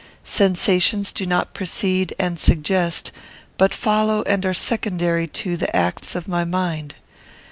[0.23, 3.11] Sensations do not precede and suggest,
[3.59, 6.95] but follow and are secondary to, the acts of my mind.